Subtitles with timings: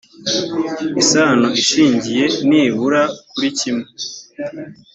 [1.01, 3.87] isano ishingiye nibura kuri kimwe